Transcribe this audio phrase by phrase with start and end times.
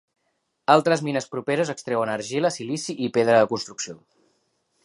[0.75, 3.99] Altres mines properes extreuen argila, silici i pedra de construcció.